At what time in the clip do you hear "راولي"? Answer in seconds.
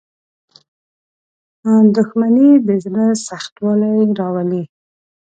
4.19-4.63